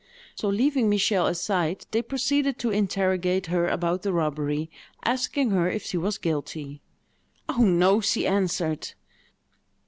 So, 0.33 0.47
leaving 0.49 0.89
Michel 0.89 1.27
aside, 1.27 1.85
they 1.91 2.01
proceeded 2.01 2.57
to 2.57 2.71
interrogate 2.71 3.45
her 3.53 3.67
about 3.69 4.01
the 4.01 4.11
robbery, 4.11 4.71
asking 5.05 5.51
her 5.51 5.69
if 5.69 5.83
she 5.85 5.95
was 5.97 6.17
guilty. 6.17 6.81
"Oh, 7.47 7.61
no!" 7.63 8.01
she 8.01 8.25
answered. 8.25 8.95